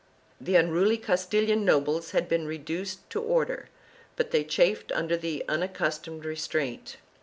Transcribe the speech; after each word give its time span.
The 0.39 0.55
unruly 0.55 0.97
Castilian 0.97 1.63
nobles 1.63 2.09
had 2.09 2.27
been 2.27 2.47
reduced 2.47 3.07
to 3.11 3.21
order, 3.21 3.69
but 4.15 4.31
they 4.31 4.43
chafed 4.43 4.91
under 4.93 5.15
the 5.15 5.45
unaccustomed 5.47 6.25
restraint. 6.25 6.97